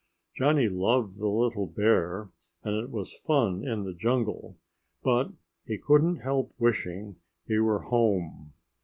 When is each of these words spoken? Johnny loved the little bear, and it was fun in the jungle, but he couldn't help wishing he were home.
Johnny 0.35 0.67
loved 0.67 1.19
the 1.19 1.27
little 1.27 1.67
bear, 1.67 2.31
and 2.63 2.73
it 2.75 2.89
was 2.89 3.13
fun 3.19 3.63
in 3.63 3.83
the 3.83 3.93
jungle, 3.93 4.57
but 5.03 5.29
he 5.67 5.77
couldn't 5.77 6.21
help 6.21 6.55
wishing 6.57 7.17
he 7.45 7.59
were 7.59 7.83
home. 7.83 8.51